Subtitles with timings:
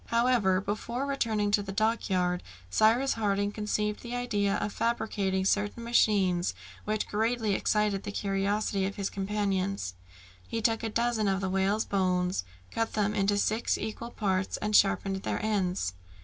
[0.07, 6.55] However, before returning to the dockyard, Cyrus Harding conceived the idea of fabricating certain machines,
[6.85, 9.93] which greatly excited the curiosity of his companions.
[10.47, 14.75] He took a dozen of the whale's bones, cut them into six equal parts, and
[14.75, 15.93] sharpened their ends.